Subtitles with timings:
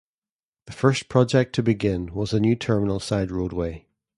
[0.65, 3.85] The first project to begin was a new terminal-side roadway.